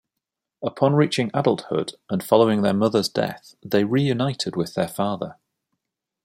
[0.63, 5.35] Upon reaching adulthood, and following their mother's death, they reunited with their father.